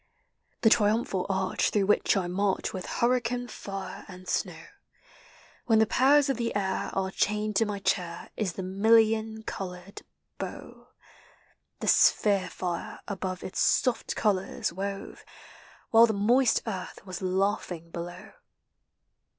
[0.61, 4.63] The triumphal arch through which I march With hurricane, fire, and snow.
[5.67, 10.01] When the powers of the ail are chained to my chair, Is the million colored
[10.39, 10.87] bow;
[11.81, 15.23] The sphere tire above its soft colors wove,
[15.91, 18.31] While the moist earth was Laughing below.